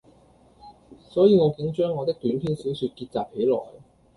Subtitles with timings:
[1.11, 3.05] 所以我竟將我的短篇小說結集
[3.35, 3.59] 起來，